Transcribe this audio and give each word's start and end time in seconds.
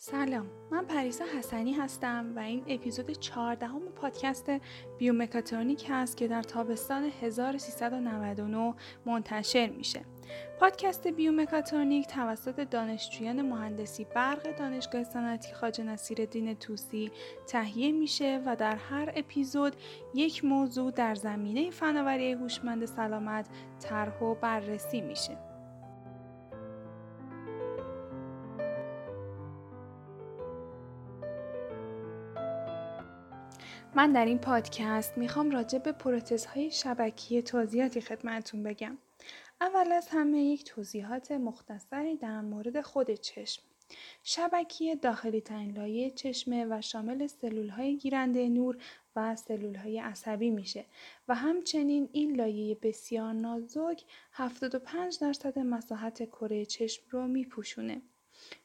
سلام 0.00 0.46
من 0.70 0.84
پریسا 0.84 1.24
حسنی 1.38 1.72
هستم 1.72 2.32
و 2.36 2.38
این 2.38 2.64
اپیزود 2.68 3.10
14 3.10 3.66
هم 3.66 3.80
پادکست 3.80 4.50
بیومکاترونیک 4.98 5.86
هست 5.88 6.16
که 6.16 6.28
در 6.28 6.42
تابستان 6.42 7.10
1399 7.22 8.74
منتشر 9.06 9.66
میشه. 9.70 10.00
پادکست 10.60 11.08
بیومکاترونیک 11.08 12.06
توسط 12.06 12.60
دانشجویان 12.60 13.42
مهندسی 13.42 14.04
برق 14.04 14.56
دانشگاه 14.56 15.04
صنعتی 15.04 15.54
خواجه 15.54 15.84
نصیرالدین 15.84 16.54
توسی 16.54 17.10
تهیه 17.46 17.92
میشه 17.92 18.42
و 18.46 18.56
در 18.56 18.76
هر 18.76 19.12
اپیزود 19.16 19.76
یک 20.14 20.44
موضوع 20.44 20.90
در 20.90 21.14
زمینه 21.14 21.70
فناوری 21.70 22.32
هوشمند 22.32 22.84
سلامت 22.84 23.48
طرح 23.80 24.18
و 24.22 24.34
بررسی 24.34 25.00
میشه. 25.00 25.47
من 33.98 34.12
در 34.12 34.24
این 34.24 34.38
پادکست 34.38 35.18
می‌خوام 35.18 35.50
راجع 35.50 35.78
به 35.78 35.92
پروتزهای 35.92 36.70
شبکی 36.70 37.42
توضیحاتی 37.42 38.00
خدمتون 38.00 38.62
بگم. 38.62 38.98
اول 39.60 39.92
از 39.92 40.08
همه 40.08 40.42
یک 40.42 40.64
توضیحات 40.64 41.32
مختصری 41.32 42.16
در 42.16 42.40
مورد 42.40 42.80
خود 42.80 43.14
چشم. 43.14 43.62
شبکی 44.22 44.96
داخلی 44.96 45.40
ترین 45.40 45.76
لایه 45.76 46.10
چشمه 46.10 46.66
و 46.70 46.80
شامل 46.80 47.26
سلول 47.26 47.68
های 47.68 47.96
گیرنده 47.96 48.48
نور 48.48 48.76
و 49.16 49.36
سلول 49.36 49.74
های 49.74 49.98
عصبی 49.98 50.50
میشه 50.50 50.84
و 51.28 51.34
همچنین 51.34 52.08
این 52.12 52.36
لایه 52.36 52.74
بسیار 52.82 53.32
نازک 53.32 54.04
75 54.32 55.18
درصد 55.20 55.58
مساحت 55.58 56.24
کره 56.28 56.64
چشم 56.64 57.02
رو 57.10 57.26
میپوشونه. 57.26 58.02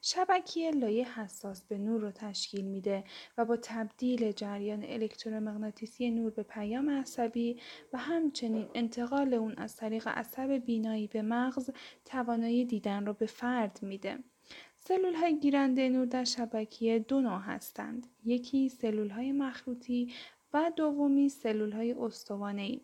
شبکیه 0.00 0.70
لایه 0.70 1.20
حساس 1.20 1.62
به 1.62 1.78
نور 1.78 2.00
رو 2.00 2.10
تشکیل 2.10 2.64
میده 2.64 3.04
و 3.38 3.44
با 3.44 3.56
تبدیل 3.56 4.32
جریان 4.32 4.84
الکترومغناطیسی 4.84 6.10
نور 6.10 6.30
به 6.30 6.42
پیام 6.42 6.90
عصبی 6.90 7.60
و 7.92 7.98
همچنین 7.98 8.66
انتقال 8.74 9.34
اون 9.34 9.54
از 9.56 9.76
طریق 9.76 10.08
عصب 10.08 10.50
بینایی 10.50 11.06
به 11.06 11.22
مغز 11.22 11.70
توانایی 12.04 12.64
دیدن 12.64 13.06
رو 13.06 13.12
به 13.12 13.26
فرد 13.26 13.78
میده. 13.82 14.18
سلول 14.76 15.14
های 15.14 15.38
گیرنده 15.38 15.88
نور 15.88 16.06
در 16.06 16.24
شبکیه 16.24 16.98
دو 16.98 17.20
نوع 17.20 17.40
هستند. 17.40 18.06
یکی 18.24 18.68
سلول 18.68 19.10
های 19.10 19.32
مخروطی 19.32 20.14
و 20.52 20.72
دومی 20.76 21.28
سلول 21.28 21.72
های 21.72 21.92
استوانه 21.92 22.80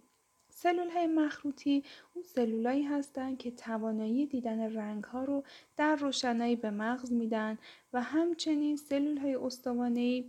سلول 0.62 0.91
های 0.91 1.06
مخروطی 1.06 1.84
اون 2.14 2.25
سلولایی 2.25 2.83
هستند 2.83 3.39
که 3.39 3.50
توانایی 3.50 4.27
دیدن 4.27 4.77
رنگ 4.77 5.05
ها 5.05 5.25
رو 5.25 5.44
در 5.77 5.97
روشنایی 5.97 6.56
به 6.56 6.70
مغز 6.70 7.12
میدن 7.12 7.58
و 7.92 8.03
همچنین 8.03 8.77
سلول 8.77 9.19
های 9.19 9.34
استوانه 9.34 10.25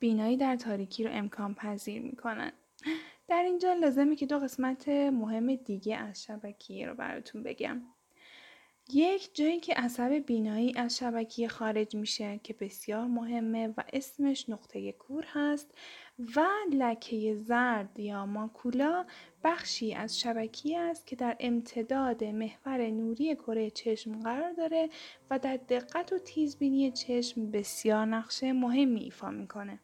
بینایی 0.00 0.36
در 0.36 0.56
تاریکی 0.56 1.04
رو 1.04 1.10
امکان 1.12 1.54
پذیر 1.54 2.02
می‌کنن. 2.02 2.52
در 3.28 3.42
اینجا 3.42 3.72
لازمه 3.72 4.16
که 4.16 4.26
دو 4.26 4.38
قسمت 4.38 4.88
مهم 4.88 5.54
دیگه 5.54 5.96
از 5.96 6.22
شبکیه 6.22 6.86
رو 6.86 6.94
براتون 6.94 7.42
بگم. 7.42 7.82
یک 8.92 9.34
جایی 9.34 9.60
که 9.60 9.74
عصب 9.74 10.12
بینایی 10.12 10.72
از 10.76 10.98
شبکیه 10.98 11.48
خارج 11.48 11.96
میشه 11.96 12.40
که 12.42 12.54
بسیار 12.54 13.04
مهمه 13.04 13.68
و 13.68 13.82
اسمش 13.92 14.48
نقطه 14.48 14.92
کور 14.92 15.24
هست 15.28 15.74
و 16.36 16.46
لکه 16.72 17.36
زرد 17.36 17.98
یا 17.98 18.26
ماکولا 18.26 19.06
بخشی 19.44 19.94
از 19.94 20.20
شبکیه 20.20 20.80
است 20.80 21.06
که 21.06 21.16
در 21.16 21.36
امتداد 21.40 22.24
محور 22.24 22.90
نوری 22.90 23.34
کره 23.34 23.70
چشم 23.70 24.22
قرار 24.22 24.52
داره 24.52 24.88
و 25.30 25.38
در 25.38 25.56
دقت 25.56 26.12
و 26.12 26.18
تیزبینی 26.18 26.90
چشم 26.90 27.50
بسیار 27.50 28.06
نقشه 28.06 28.52
مهمی 28.52 29.00
ایفا 29.00 29.30
می‌کنه. 29.30 29.80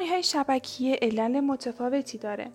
بیماری 0.00 0.14
های 0.14 0.22
شبکیه 0.22 0.98
علل 1.02 1.40
متفاوتی 1.40 2.18
داره. 2.18 2.52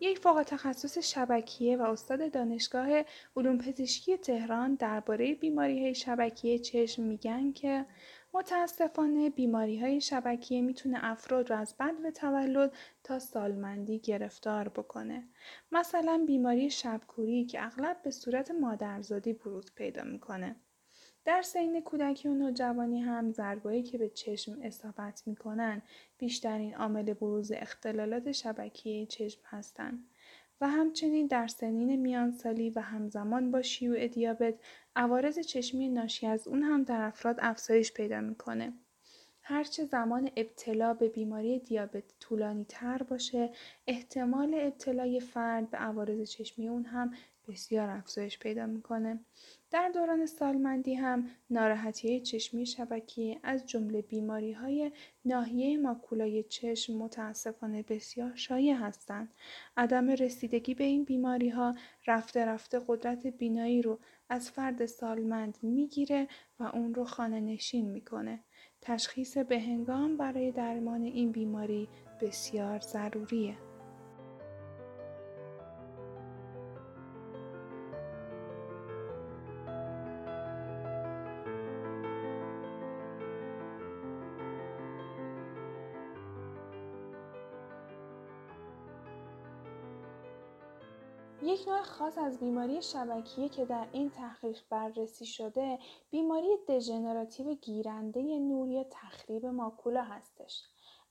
یک 0.00 0.18
فوق 0.18 0.42
تخصص 0.42 0.98
شبکیه 0.98 1.76
و 1.76 1.82
استاد 1.82 2.32
دانشگاه 2.32 2.88
علوم 3.36 3.58
پزشکی 3.58 4.16
تهران 4.16 4.74
درباره 4.74 5.34
بیماری 5.34 5.82
های 5.82 5.94
شبکیه 5.94 6.58
چشم 6.58 7.02
میگن 7.02 7.52
که 7.52 7.86
متاسفانه 8.34 9.30
بیماری 9.30 9.80
های 9.80 10.00
شبکیه 10.00 10.62
می‌تونه 10.62 10.98
افراد 11.02 11.50
رو 11.50 11.56
از 11.56 11.74
بد 11.80 11.94
و 12.04 12.10
تولد 12.10 12.72
تا 13.04 13.18
سالمندی 13.18 13.98
گرفتار 13.98 14.68
بکنه. 14.68 15.28
مثلا 15.72 16.24
بیماری 16.26 16.70
شبکوری 16.70 17.44
که 17.44 17.64
اغلب 17.64 18.02
به 18.02 18.10
صورت 18.10 18.50
مادرزادی 18.50 19.32
بروز 19.32 19.74
پیدا 19.74 20.04
می‌کنه. 20.04 20.56
در 21.24 21.42
سین 21.42 21.80
کودکی 21.80 22.28
و 22.28 22.34
نوجوانی 22.34 23.00
هم 23.00 23.32
ضربایی 23.32 23.82
که 23.82 23.98
به 23.98 24.08
چشم 24.08 24.58
اصابت 24.62 25.22
می‌کنن 25.26 25.82
بیشترین 26.18 26.74
عامل 26.74 27.12
بروز 27.12 27.52
اختلالات 27.52 28.32
شبکیه 28.32 29.06
چشم 29.06 29.40
هستند 29.44 30.08
و 30.60 30.68
همچنین 30.68 31.26
در 31.26 31.46
سنین 31.46 31.96
میانسالی 31.96 32.70
و 32.70 32.80
همزمان 32.80 33.50
با 33.50 33.62
شیوع 33.62 34.08
دیابت 34.08 34.54
عوارض 34.96 35.38
چشمی 35.38 35.88
ناشی 35.88 36.26
از 36.26 36.48
اون 36.48 36.62
هم 36.62 36.82
در 36.82 37.00
افراد 37.00 37.36
افزایش 37.38 37.92
پیدا 37.92 38.20
می‌کنه. 38.20 38.72
هرچه 39.42 39.84
زمان 39.84 40.30
ابتلا 40.36 40.94
به 40.94 41.08
بیماری 41.08 41.58
دیابت 41.58 42.04
طولانی 42.20 42.64
تر 42.68 43.02
باشه 43.02 43.50
احتمال 43.86 44.54
ابتلای 44.54 45.20
فرد 45.20 45.70
به 45.70 45.78
عوارض 45.78 46.30
چشمی 46.30 46.68
اون 46.68 46.84
هم 46.84 47.14
بسیار 47.48 47.90
افزایش 47.90 48.38
پیدا 48.38 48.66
می‌کنه. 48.66 49.20
در 49.70 49.90
دوران 49.94 50.26
سالمندی 50.26 50.94
هم 50.94 51.30
ناراحتی 51.50 52.20
چشمی 52.20 52.66
شبکی 52.66 53.38
از 53.42 53.66
جمله 53.66 54.02
بیماری 54.02 54.52
های 54.52 54.92
ناحیه 55.24 55.78
ماکولای 55.78 56.42
چشم 56.42 56.92
متاسفانه 56.92 57.82
بسیار 57.82 58.32
شایع 58.34 58.74
هستند. 58.74 59.34
عدم 59.76 60.10
رسیدگی 60.10 60.74
به 60.74 60.84
این 60.84 61.04
بیماری 61.04 61.48
ها 61.48 61.74
رفته 62.06 62.44
رفته 62.44 62.80
قدرت 62.86 63.26
بینایی 63.26 63.82
رو 63.82 63.98
از 64.28 64.50
فرد 64.50 64.86
سالمند 64.86 65.58
می‌گیره 65.62 66.28
و 66.60 66.62
اون 66.64 66.94
رو 66.94 67.04
خانه 67.04 67.40
نشین 67.40 67.90
می‌کنه. 67.90 68.40
تشخیص 68.80 69.38
بههنگام 69.38 70.16
برای 70.16 70.52
درمان 70.52 71.02
این 71.02 71.32
بیماری 71.32 71.88
بسیار 72.20 72.80
ضروریه. 72.80 73.73
خاص 91.98 92.18
از 92.18 92.38
بیماری 92.38 92.82
شبکیه 92.82 93.48
که 93.48 93.64
در 93.64 93.86
این 93.92 94.10
تحقیق 94.10 94.58
بررسی 94.70 95.26
شده 95.26 95.78
بیماری 96.10 96.48
دژنراتیو 96.68 97.54
گیرنده 97.54 98.38
نور 98.38 98.68
یا 98.68 98.84
تخریب 98.90 99.46
ماکولا 99.46 100.02
هستش. 100.02 100.62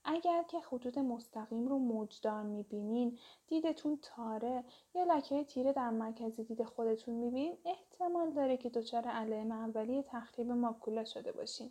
اگر 0.04 0.42
که 0.42 0.60
خطوط 0.60 0.98
مستقیم 0.98 1.68
رو 1.68 1.78
موجدار 1.78 2.42
می‌بینین 2.42 3.18
دیدتون 3.46 3.98
تاره 4.02 4.64
یا 4.94 5.04
لکه 5.04 5.44
تیره 5.44 5.72
در 5.72 5.90
مرکز 5.90 6.40
دید 6.40 6.64
خودتون 6.64 7.14
می‌بینین 7.14 7.58
احتمال 7.64 8.30
داره 8.30 8.56
که 8.56 8.70
دچار 8.70 9.08
علائم 9.08 9.52
اولیه 9.52 10.02
تخریب 10.02 10.52
ماکولا 10.52 11.04
شده 11.04 11.32
باشین. 11.32 11.70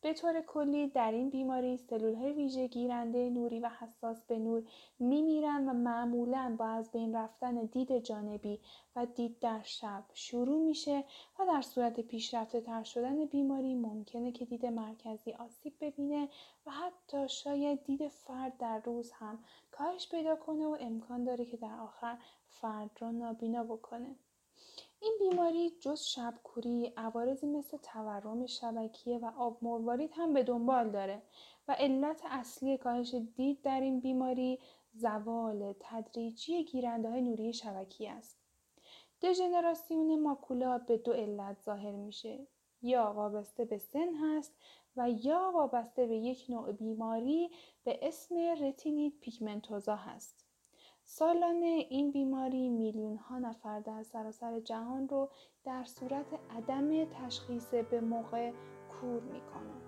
به 0.00 0.12
طور 0.12 0.40
کلی 0.40 0.88
در 0.88 1.12
این 1.12 1.30
بیماری 1.30 1.76
سلول 1.76 2.14
های 2.14 2.32
ویژه 2.32 2.66
گیرنده 2.66 3.30
نوری 3.30 3.60
و 3.60 3.68
حساس 3.68 4.24
به 4.26 4.38
نور 4.38 4.62
میمیرن 4.98 5.68
و 5.68 5.72
معمولا 5.72 6.56
با 6.58 6.66
از 6.66 6.90
بین 6.90 7.16
رفتن 7.16 7.54
دید 7.54 7.98
جانبی 7.98 8.60
و 8.96 9.06
دید 9.06 9.38
در 9.38 9.62
شب 9.62 10.04
شروع 10.14 10.66
میشه 10.66 11.04
و 11.38 11.46
در 11.46 11.62
صورت 11.62 12.00
پیشرفته 12.00 12.60
تر 12.60 12.82
شدن 12.82 13.24
بیماری 13.24 13.74
ممکنه 13.74 14.32
که 14.32 14.44
دید 14.44 14.66
مرکزی 14.66 15.32
آسیب 15.32 15.74
ببینه 15.80 16.28
و 16.66 16.70
حتی 16.70 17.28
شاید 17.28 17.84
دید 17.84 18.08
فرد 18.08 18.56
در 18.56 18.78
روز 18.78 19.12
هم 19.12 19.44
کاهش 19.70 20.08
پیدا 20.08 20.36
کنه 20.36 20.66
و 20.66 20.76
امکان 20.80 21.24
داره 21.24 21.44
که 21.44 21.56
در 21.56 21.80
آخر 21.80 22.18
فرد 22.48 22.90
را 23.00 23.10
نابینا 23.10 23.64
بکنه. 23.64 24.16
این 25.00 25.16
بیماری 25.20 25.70
جز 25.80 26.00
شبکوری 26.00 26.92
عوارضی 26.96 27.46
مثل 27.46 27.76
تورم 27.76 28.46
شبکیه 28.46 29.18
و 29.18 29.30
آب 29.38 29.58
مروارید 29.62 30.10
هم 30.14 30.34
به 30.34 30.42
دنبال 30.42 30.90
داره 30.90 31.22
و 31.68 31.72
علت 31.72 32.22
اصلی 32.24 32.78
کاهش 32.78 33.14
دید 33.14 33.62
در 33.62 33.80
این 33.80 34.00
بیماری 34.00 34.58
زوال 34.92 35.74
تدریجی 35.80 36.64
گیرنده 36.64 37.10
های 37.10 37.20
نوری 37.20 37.52
شبکی 37.52 38.08
است. 38.08 38.38
دژنراسیون 39.22 40.22
ماکولا 40.22 40.78
به 40.78 40.96
دو 40.96 41.12
علت 41.12 41.60
ظاهر 41.60 41.92
میشه 41.92 42.46
یا 42.82 43.12
وابسته 43.12 43.64
به 43.64 43.78
سن 43.78 44.14
هست 44.14 44.52
و 44.96 45.10
یا 45.10 45.52
وابسته 45.54 46.06
به 46.06 46.16
یک 46.16 46.46
نوع 46.48 46.72
بیماری 46.72 47.50
به 47.84 47.98
اسم 48.02 48.34
رتینیت 48.60 49.12
پیگمنتوزا 49.20 49.96
هست. 49.96 50.47
سالانه 51.10 51.86
این 51.90 52.10
بیماری 52.10 52.68
میلیون 52.68 53.16
ها 53.16 53.38
نفر 53.38 53.80
در 53.80 54.02
سراسر 54.02 54.60
جهان 54.60 55.08
رو 55.08 55.30
در 55.64 55.84
صورت 55.84 56.26
عدم 56.50 57.04
تشخیص 57.04 57.74
به 57.74 58.00
موقع 58.00 58.52
کور 59.00 59.20
می‌کنه. 59.22 59.87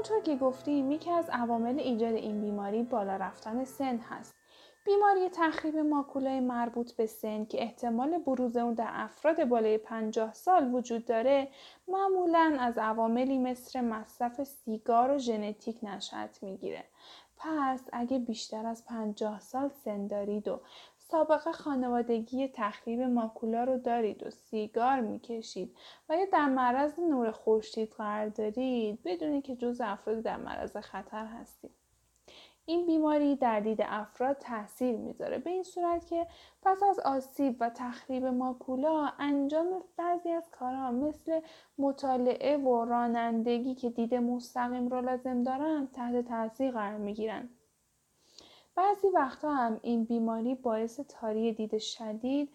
همونطور 0.00 0.22
که 0.22 0.36
گفتیم 0.36 0.92
یکی 0.92 1.10
از 1.10 1.30
عوامل 1.30 1.78
ایجاد 1.78 2.14
این 2.14 2.40
بیماری 2.40 2.82
بالا 2.82 3.16
رفتن 3.16 3.64
سن 3.64 3.98
هست. 3.98 4.34
بیماری 4.84 5.28
تخریب 5.28 5.76
ماکولای 5.76 6.40
مربوط 6.40 6.92
به 6.92 7.06
سن 7.06 7.44
که 7.44 7.62
احتمال 7.62 8.18
بروز 8.18 8.56
اون 8.56 8.74
در 8.74 8.90
افراد 8.90 9.44
بالای 9.44 9.78
50 9.78 10.32
سال 10.32 10.74
وجود 10.74 11.04
داره 11.04 11.48
معمولا 11.88 12.56
از 12.60 12.78
عواملی 12.78 13.38
مثل 13.38 13.80
مصرف 13.80 14.44
سیگار 14.44 15.10
و 15.10 15.18
ژنتیک 15.18 15.78
نشأت 15.82 16.42
می‌گیره. 16.42 16.84
پس 17.36 17.88
اگه 17.92 18.18
بیشتر 18.18 18.66
از 18.66 18.84
50 18.84 19.40
سال 19.40 19.68
سن 19.84 20.06
دارید 20.06 20.48
و 20.48 20.60
سابقه 21.10 21.52
خانوادگی 21.52 22.48
تخریب 22.48 23.00
ماکولا 23.00 23.64
رو 23.64 23.78
دارید 23.78 24.26
و 24.26 24.30
سیگار 24.30 25.00
می‌کشید. 25.00 25.76
و 26.08 26.16
یا 26.16 26.26
در 26.32 26.48
معرض 26.48 26.98
نور 26.98 27.30
خورشید 27.30 27.90
قرار 27.90 28.28
دارید 28.28 29.02
بدونید 29.04 29.44
که 29.44 29.56
جز 29.56 29.80
افراد 29.80 30.20
در 30.20 30.36
معرض 30.36 30.76
خطر 30.76 31.26
هستید. 31.26 31.70
این 32.66 32.86
بیماری 32.86 33.36
در 33.36 33.60
دید 33.60 33.82
افراد 33.82 34.38
تاثیر 34.38 34.96
می‌ذاره. 34.96 35.38
به 35.38 35.50
این 35.50 35.62
صورت 35.62 36.06
که 36.06 36.26
پس 36.62 36.82
از 36.82 37.00
آسیب 37.00 37.56
و 37.60 37.70
تخریب 37.70 38.24
ماکولا 38.24 39.12
انجام 39.18 39.66
بعضی 39.96 40.30
از 40.30 40.50
کارها 40.50 40.90
مثل 40.90 41.40
مطالعه 41.78 42.56
و 42.56 42.84
رانندگی 42.84 43.74
که 43.74 43.90
دید 43.90 44.14
مستقیم 44.14 44.88
رو 44.88 45.00
لازم 45.00 45.42
دارن 45.42 45.88
تحت 45.92 46.28
تاثیر 46.28 46.70
قرار 46.70 46.98
می‌گیرن. 46.98 47.48
بعضی 48.80 49.08
وقتها 49.08 49.54
هم 49.54 49.80
این 49.82 50.04
بیماری 50.04 50.54
باعث 50.54 51.00
تاری 51.00 51.52
دید 51.52 51.78
شدید 51.78 52.48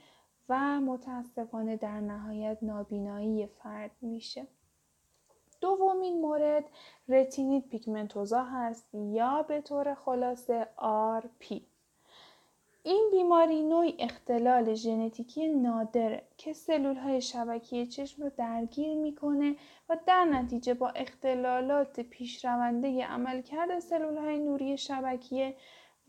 و 0.50 0.82
متاسفانه 0.82 1.76
در 1.76 2.00
نهایت 2.00 2.58
نابینایی 2.62 3.48
فرد 3.48 3.92
میشه. 4.02 4.48
دومین 5.62 6.22
مورد 6.22 6.66
رتینیت 7.10 7.68
پیگمنتوزا 7.68 8.44
هست 8.44 8.88
یا 8.94 9.42
به 9.48 9.62
طور 9.62 9.94
خلاصه 9.94 10.68
RP. 11.22 11.62
این 12.84 13.10
بیماری 13.12 13.64
نوعی 13.64 13.96
اختلال 14.00 14.74
ژنتیکی 14.74 15.48
نادره 15.48 16.24
که 16.38 16.54
سلول 16.54 16.96
های 16.96 17.22
شبکیه 17.22 17.86
چشم 17.86 18.24
رو 18.24 18.32
درگیر 18.38 18.96
می‌کنه 18.96 19.56
و 19.90 19.98
در 20.08 20.26
نتیجه 20.26 20.74
با 20.74 20.90
اختلالات 20.90 22.00
پیشرونده 22.00 23.06
عملکرد 23.06 23.80
سلول 23.80 24.18
های 24.18 24.40
نوری 24.40 24.78
شبکیه 24.78 25.56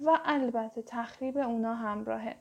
و 0.00 0.18
البته 0.24 0.82
تخریب 0.82 1.38
اونا 1.38 1.74
همراهه. 1.74 2.36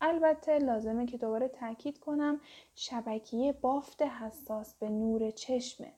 البته 0.00 0.58
لازمه 0.58 1.06
که 1.06 1.18
دوباره 1.18 1.48
تاکید 1.48 1.98
کنم 1.98 2.40
شبکیه 2.74 3.52
بافت 3.52 4.02
حساس 4.02 4.74
به 4.74 4.88
نور 4.88 5.30
چشمه. 5.30 5.92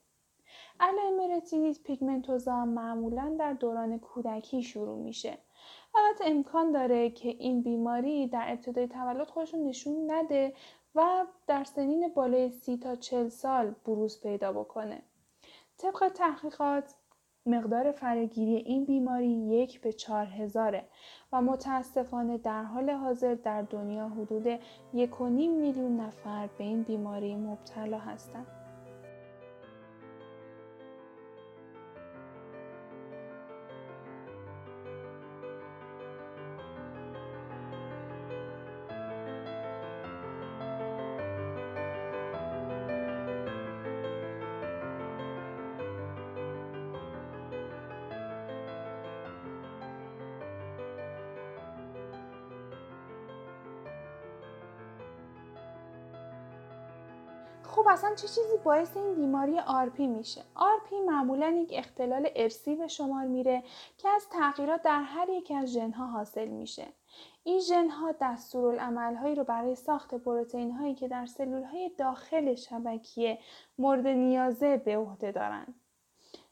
علائم 0.80 1.36
رتینیت 1.36 1.82
پیگمنتوزا 1.82 2.64
معمولا 2.64 3.36
در 3.38 3.52
دوران 3.52 3.98
کودکی 3.98 4.62
شروع 4.62 4.98
میشه. 4.98 5.38
البته 5.94 6.24
امکان 6.26 6.72
داره 6.72 7.10
که 7.10 7.28
این 7.28 7.62
بیماری 7.62 8.28
در 8.28 8.44
ابتدای 8.48 8.88
تولد 8.88 9.28
خودشون 9.28 9.64
نشون 9.64 10.10
نده 10.10 10.52
و 10.94 11.26
در 11.46 11.64
سنین 11.64 12.08
بالای 12.08 12.50
سی 12.50 12.76
تا 12.76 12.96
چل 12.96 13.28
سال 13.28 13.74
بروز 13.84 14.20
پیدا 14.20 14.52
بکنه. 14.52 15.02
طبق 15.78 16.08
تحقیقات 16.08 16.94
مقدار 17.46 17.92
فرگیری 17.92 18.56
این 18.56 18.84
بیماری 18.84 19.28
یک 19.28 19.80
به 19.80 19.92
چهار 19.92 20.26
هزاره 20.26 20.84
و 21.32 21.42
متاسفانه 21.42 22.38
در 22.38 22.62
حال 22.62 22.90
حاضر 22.90 23.34
در 23.34 23.62
دنیا 23.62 24.08
حدود 24.08 24.60
یک 24.94 25.20
و 25.20 25.28
نیم 25.28 25.52
میلیون 25.52 25.96
نفر 26.00 26.48
به 26.58 26.64
این 26.64 26.82
بیماری 26.82 27.36
مبتلا 27.36 27.98
هستند. 27.98 28.59
خب 57.70 57.86
اصلا 57.88 58.14
چه 58.14 58.28
چیزی 58.28 58.56
باعث 58.64 58.96
این 58.96 59.14
بیماری 59.14 59.58
RP 59.58 60.06
میشه؟ 60.06 60.42
RP 60.54 61.00
معمولا 61.00 61.48
یک 61.48 61.70
اختلال 61.72 62.28
ارثی 62.36 62.74
به 62.74 62.88
شمار 62.88 63.26
میره 63.26 63.62
که 63.98 64.08
از 64.08 64.28
تغییرات 64.28 64.82
در 64.82 65.02
هر 65.02 65.28
یک 65.28 65.52
از 65.56 65.72
ژنها 65.72 66.06
حاصل 66.06 66.48
میشه. 66.48 66.86
این 67.44 67.60
ژنها 67.60 68.14
دستورالعملهایی 68.20 69.34
رو 69.34 69.44
برای 69.44 69.74
ساخت 69.74 70.14
پروتئین 70.14 70.70
هایی 70.70 70.94
که 70.94 71.08
در 71.08 71.26
سلول 71.26 71.62
های 71.62 71.90
داخل 71.98 72.54
شبکیه 72.54 73.38
مورد 73.78 74.06
نیازه 74.06 74.76
به 74.76 74.96
عهده 74.96 75.32
دارند 75.32 75.74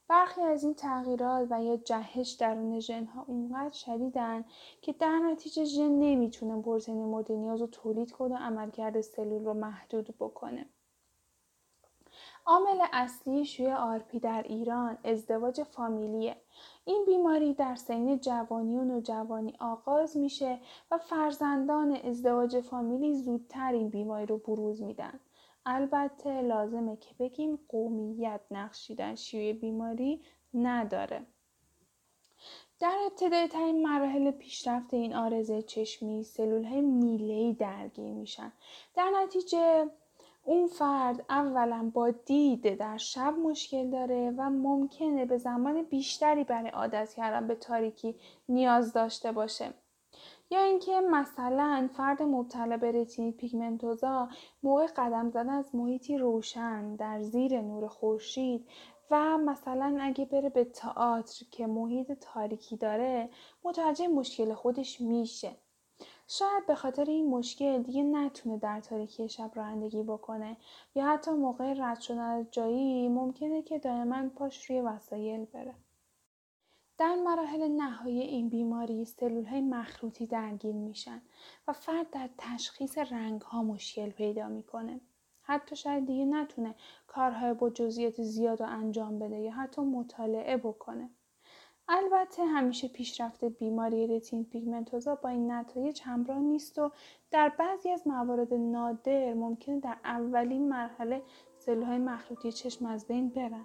برخی 0.08 0.40
از 0.40 0.64
این 0.64 0.74
تغییرات 0.74 1.46
و 1.50 1.62
یا 1.62 1.76
جهش 1.76 2.30
درون 2.30 2.80
ژنها 2.80 3.24
اونقدر 3.26 3.74
شدیدن 3.74 4.44
که 4.82 4.92
در 4.92 5.18
نتیجه 5.18 5.64
ژن 5.64 5.88
نمی‌تونه 5.88 6.62
پروتئین 6.62 6.96
مورد 6.96 7.32
نیاز 7.32 7.60
رو 7.60 7.66
تولید 7.66 8.12
کنه 8.12 8.34
و 8.34 8.38
عملکرد 8.38 9.00
سلول 9.00 9.44
رو 9.44 9.54
محدود 9.54 10.14
بکنه. 10.20 10.66
عامل 12.48 12.86
اصلی 12.92 13.44
شیوع 13.44 13.74
آرپی 13.74 14.18
در 14.18 14.42
ایران 14.42 14.98
ازدواج 15.04 15.62
فامیلیه. 15.62 16.36
این 16.84 17.04
بیماری 17.06 17.54
در 17.54 17.74
سن 17.74 18.18
جوانی 18.18 18.76
و 18.76 18.84
نوجوانی 18.84 19.54
آغاز 19.60 20.16
میشه 20.16 20.58
و 20.90 20.98
فرزندان 20.98 21.96
ازدواج 22.04 22.60
فامیلی 22.60 23.14
زودتر 23.14 23.72
این 23.72 23.88
بیماری 23.88 24.26
رو 24.26 24.38
بروز 24.38 24.82
میدن. 24.82 25.20
البته 25.66 26.42
لازمه 26.42 26.96
که 26.96 27.14
بگیم 27.18 27.58
قومیت 27.68 28.40
نقشی 28.50 28.94
در 28.94 29.14
شیوع 29.14 29.52
بیماری 29.52 30.22
نداره. 30.54 31.26
در 32.80 32.98
ابتدای 33.06 33.48
ترین 33.48 33.82
مراحل 33.82 34.30
پیشرفت 34.30 34.94
این 34.94 35.14
آرزه 35.14 35.62
چشمی 35.62 36.22
سلول 36.22 36.64
های 36.64 36.80
میلهی 36.80 37.52
درگیر 37.52 38.12
میشن. 38.12 38.52
در 38.94 39.10
نتیجه 39.22 39.90
اون 40.48 40.66
فرد 40.66 41.24
اولا 41.30 41.90
با 41.94 42.10
دید 42.10 42.76
در 42.76 42.96
شب 42.96 43.34
مشکل 43.44 43.90
داره 43.90 44.34
و 44.36 44.50
ممکنه 44.50 45.24
به 45.24 45.38
زمان 45.38 45.82
بیشتری 45.82 46.44
برای 46.44 46.70
عادت 46.70 47.12
کردن 47.12 47.46
به 47.46 47.54
تاریکی 47.54 48.14
نیاز 48.48 48.92
داشته 48.92 49.32
باشه. 49.32 49.74
یا 50.50 50.62
اینکه 50.62 51.00
مثلا 51.00 51.88
فرد 51.92 52.22
مبتلا 52.22 52.76
به 52.76 52.92
رتینیت 52.92 53.36
پیگمنتوزا 53.36 54.28
موقع 54.62 54.86
قدم 54.86 55.30
زدن 55.30 55.48
از 55.48 55.74
محیطی 55.74 56.18
روشن 56.18 56.96
در 56.96 57.22
زیر 57.22 57.60
نور 57.60 57.88
خورشید 57.88 58.68
و 59.10 59.38
مثلا 59.38 59.98
اگه 60.00 60.24
بره 60.24 60.48
به 60.48 60.64
تئاتر 60.64 61.44
که 61.50 61.66
محیط 61.66 62.12
تاریکی 62.12 62.76
داره 62.76 63.28
متوجه 63.64 64.08
مشکل 64.08 64.54
خودش 64.54 65.00
میشه. 65.00 65.50
شاید 66.30 66.66
به 66.66 66.74
خاطر 66.74 67.04
این 67.04 67.30
مشکل 67.30 67.82
دیگه 67.82 68.02
نتونه 68.02 68.58
در 68.58 68.80
تاریکی 68.80 69.28
شب 69.28 69.50
رانندگی 69.54 70.02
بکنه 70.02 70.56
یا 70.94 71.06
حتی 71.06 71.30
موقع 71.30 71.74
رد 71.76 72.00
شدن 72.00 72.18
از 72.18 72.46
جایی 72.50 73.08
ممکنه 73.08 73.62
که 73.62 73.78
دائما 73.78 74.28
پاش 74.28 74.70
روی 74.70 74.80
وسایل 74.80 75.44
بره. 75.44 75.74
در 76.98 77.14
مراحل 77.14 77.68
نهایی 77.68 78.20
این 78.20 78.48
بیماری 78.48 79.04
سلول 79.04 79.44
های 79.44 79.60
مخروطی 79.60 80.26
درگیر 80.26 80.74
میشن 80.74 81.22
و 81.68 81.72
فرد 81.72 82.10
در 82.10 82.30
تشخیص 82.38 82.98
رنگ 82.98 83.42
ها 83.42 83.62
مشکل 83.62 84.10
پیدا 84.10 84.48
می‌کنه. 84.48 85.00
حتی 85.42 85.76
شاید 85.76 86.06
دیگه 86.06 86.24
نتونه 86.24 86.74
کارهای 87.06 87.54
با 87.54 87.70
جزئیات 87.70 88.22
زیاد 88.22 88.62
رو 88.62 88.68
انجام 88.68 89.18
بده 89.18 89.38
یا 89.38 89.52
حتی 89.52 89.82
مطالعه 89.82 90.56
بکنه. 90.56 91.10
البته 91.88 92.44
همیشه 92.44 92.88
پیشرفت 92.88 93.44
بیماری 93.44 94.06
رتین 94.06 94.44
پیگمنتوزا 94.44 95.14
با 95.14 95.28
این 95.28 95.52
نتایج 95.52 96.00
همراه 96.04 96.38
نیست 96.38 96.78
و 96.78 96.90
در 97.30 97.52
بعضی 97.58 97.90
از 97.90 98.06
موارد 98.06 98.54
نادر 98.54 99.34
ممکنه 99.34 99.80
در 99.80 99.96
اولین 100.04 100.68
مرحله 100.68 101.22
سلولهای 101.58 101.98
مخروطی 101.98 102.52
چشم 102.52 102.86
از 102.86 103.06
بین 103.06 103.28
برن. 103.28 103.64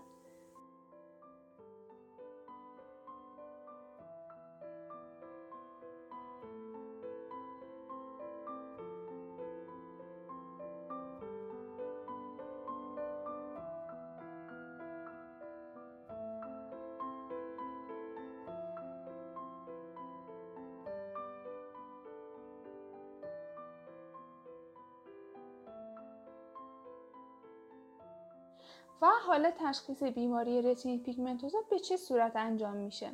و 29.02 29.08
حالا 29.28 29.52
تشخیص 29.52 30.04
بیماری 30.04 30.62
رتینی 30.62 30.98
پیگمنتوزا 30.98 31.58
به 31.70 31.80
چه 31.80 31.98
صورت 31.98 32.36
انجام 32.36 32.78
میشه. 32.78 33.12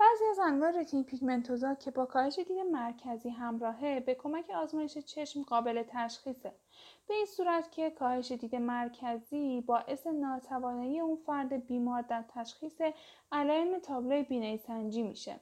بعضی 0.00 0.24
از 0.30 0.38
انواع 0.38 0.70
رتینی 0.70 1.02
پیگمنتوزا 1.02 1.74
که 1.74 1.90
با 1.90 2.06
کاهش 2.06 2.38
دید 2.38 2.58
مرکزی 2.58 3.28
همراهه 3.28 4.00
به 4.00 4.14
کمک 4.14 4.50
آزمایش 4.50 4.98
چشم 4.98 5.42
قابل 5.42 5.82
تشخیصه. 5.88 6.52
به 7.08 7.14
این 7.14 7.26
صورت 7.26 7.72
که 7.72 7.90
کاهش 7.90 8.32
دید 8.32 8.56
مرکزی 8.56 9.60
باعث 9.60 10.06
ناتوانایی 10.06 11.00
اون 11.00 11.16
فرد 11.16 11.66
بیمار 11.66 12.02
در 12.02 12.24
تشخیص 12.28 12.80
علائم 13.32 13.78
تابلوی 13.78 14.22
بینایی 14.22 14.58
سنجی 14.58 15.02
میشه. 15.02 15.40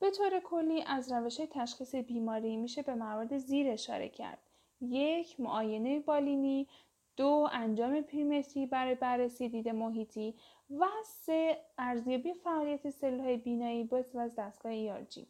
به 0.00 0.10
طور 0.10 0.40
کلی 0.40 0.82
از 0.82 1.12
روش 1.12 1.40
تشخیص 1.50 1.94
بیماری 1.94 2.56
میشه 2.56 2.82
به 2.82 2.94
موارد 2.94 3.38
زیر 3.38 3.70
اشاره 3.70 4.08
کرد. 4.08 4.38
یک 4.80 5.40
معاینه 5.40 6.00
بالینی. 6.00 6.68
دو 7.18 7.48
انجام 7.52 8.00
پریمتری 8.00 8.66
برای 8.66 8.94
بررسی 8.94 9.48
دید 9.48 9.68
محیطی 9.68 10.34
و 10.70 10.86
سه 11.04 11.58
ارزیابی 11.78 12.32
فعالیت 12.32 12.90
سلولهای 12.90 13.36
بینایی 13.36 13.84
با 13.84 13.98
از 13.98 14.34
دستگاه 14.38 14.72
ERG 14.72 15.26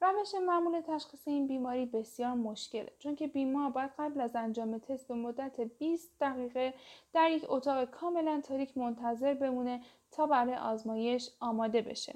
روش 0.00 0.34
معمول 0.34 0.80
تشخیص 0.80 1.28
این 1.28 1.46
بیماری 1.46 1.86
بسیار 1.86 2.34
مشکله 2.34 2.92
چون 2.98 3.16
که 3.16 3.26
بیمار 3.26 3.70
باید 3.70 3.90
قبل 3.98 4.20
از 4.20 4.36
انجام 4.36 4.78
تست 4.78 5.08
به 5.08 5.14
مدت 5.14 5.60
20 5.60 6.12
دقیقه 6.20 6.74
در 7.12 7.30
یک 7.30 7.44
اتاق 7.48 7.84
کاملا 7.84 8.40
تاریک 8.40 8.78
منتظر 8.78 9.34
بمونه 9.34 9.80
تا 10.10 10.26
برای 10.26 10.54
آزمایش 10.54 11.30
آماده 11.40 11.82
بشه. 11.82 12.14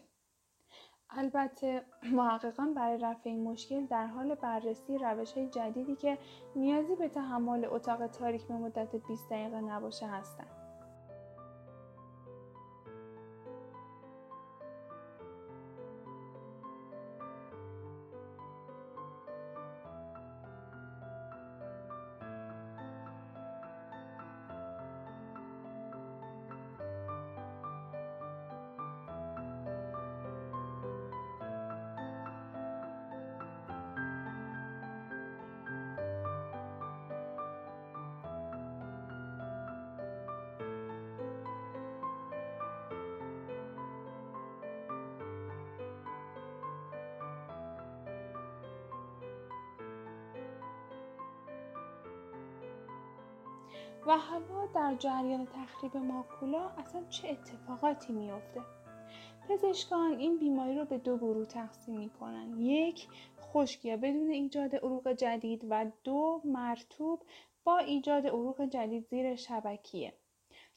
البته 1.16 1.82
محققان 2.12 2.74
برای 2.74 2.98
رفع 2.98 3.30
این 3.30 3.44
مشکل 3.44 3.86
در 3.86 4.06
حال 4.06 4.34
بررسی 4.34 4.98
روش 4.98 5.32
های 5.32 5.48
جدیدی 5.48 5.96
که 5.96 6.18
نیازی 6.56 6.94
به 6.94 7.08
تحمل 7.08 7.64
اتاق 7.64 8.06
تاریک 8.06 8.42
به 8.46 8.54
مدت 8.54 8.96
20 8.96 9.30
دقیقه 9.30 9.60
نباشه 9.60 10.06
هستند. 10.06 10.51
و 54.06 54.18
حالا 54.18 54.66
در 54.74 54.94
جریان 54.94 55.46
تخریب 55.46 55.96
ماکولا 55.96 56.68
اصلا 56.68 57.04
چه 57.08 57.28
اتفاقاتی 57.28 58.12
میافته؟ 58.12 58.60
پزشکان 59.48 60.18
این 60.18 60.38
بیماری 60.38 60.78
رو 60.78 60.84
به 60.84 60.98
دو 60.98 61.16
گروه 61.16 61.46
تقسیم 61.46 61.98
می‌کنن. 61.98 62.60
یک 62.60 63.08
خشکی 63.40 63.96
بدون 63.96 64.30
ایجاد 64.30 64.74
عروق 64.74 65.12
جدید 65.12 65.66
و 65.70 65.90
دو 66.04 66.40
مرتوب 66.44 67.22
با 67.64 67.78
ایجاد 67.78 68.26
عروق 68.26 68.64
جدید 68.64 69.06
زیر 69.06 69.36
شبکیه 69.36 70.12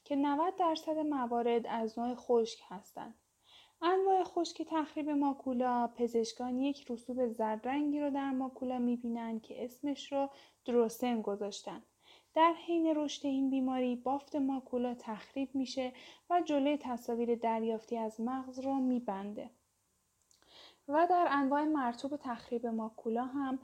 که 0.04 0.16
90 0.16 0.56
درصد 0.56 0.98
موارد 0.98 1.66
از 1.66 1.98
نوع 1.98 2.14
خشک 2.14 2.58
هستند 2.68 3.14
انواع 3.82 4.24
خشک 4.24 4.62
تخریب 4.62 5.10
ماکولا 5.10 5.86
پزشکان 5.86 6.58
یک 6.58 6.90
رسوب 6.90 7.28
زردرنگی 7.28 8.00
رو 8.00 8.10
در 8.10 8.30
ماکولا 8.30 8.78
می‌بینن 8.78 9.40
که 9.40 9.64
اسمش 9.64 10.12
رو 10.12 10.30
دروسن 10.64 11.22
گذاشتن. 11.22 11.82
در 12.36 12.52
حین 12.52 12.96
رشد 12.96 13.26
این 13.26 13.50
بیماری 13.50 13.96
بافت 13.96 14.36
ماکولا 14.36 14.94
تخریب 14.94 15.54
میشه 15.54 15.92
و 16.30 16.40
جلوی 16.40 16.78
تصاویر 16.80 17.34
دریافتی 17.34 17.96
از 17.96 18.20
مغز 18.20 18.58
رو 18.58 18.74
میبنده. 18.74 19.50
و 20.88 21.06
در 21.10 21.26
انواع 21.30 21.64
مرتوب 21.64 22.16
تخریب 22.16 22.66
ماکولا 22.66 23.24
هم 23.24 23.58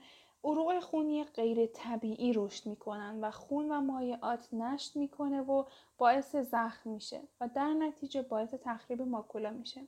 عروق 0.45 0.81
خونی 0.81 1.25
غیر 1.25 1.67
طبیعی 1.67 2.33
رشد 2.33 2.67
می‌کنن 2.67 3.19
و 3.21 3.31
خون 3.31 3.73
و 3.73 3.81
مایعات 3.81 4.55
نشت 4.55 4.97
می‌کنه 4.97 5.41
و 5.41 5.65
باعث 5.99 6.37
زخم 6.37 6.91
میشه 6.91 7.21
و 7.41 7.49
در 7.49 7.73
نتیجه 7.73 8.23
باعث 8.23 8.55
تخریب 8.55 9.03
ماکولا 9.03 9.51
میشه. 9.51 9.81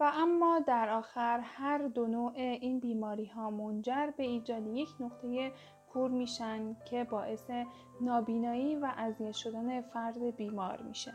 و 0.00 0.12
اما 0.14 0.58
در 0.58 0.88
آخر 0.88 1.40
هر 1.40 1.78
دو 1.78 2.06
نوع 2.06 2.32
این 2.34 2.80
بیماری 2.80 3.26
ها 3.26 3.50
منجر 3.50 4.10
به 4.16 4.22
ایجاد 4.22 4.66
یک 4.66 4.88
نقطه 5.00 5.52
کور 5.92 6.10
میشن 6.10 6.76
که 6.90 7.04
باعث 7.04 7.50
نابینایی 8.00 8.76
و 8.76 8.92
اذیت 8.96 9.32
شدن 9.32 9.80
فرد 9.80 10.36
بیمار 10.36 10.82
میشه. 10.82 11.12